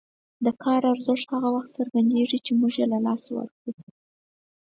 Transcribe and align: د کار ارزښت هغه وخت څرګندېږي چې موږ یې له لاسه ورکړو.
د 0.45 0.47
کار 0.63 0.81
ارزښت 0.93 1.27
هغه 1.35 1.49
وخت 1.55 1.69
څرګندېږي 1.79 2.39
چې 2.45 2.51
موږ 2.59 2.73
یې 2.81 2.85
له 2.93 2.99
لاسه 3.05 3.29
ورکړو. 3.37 3.71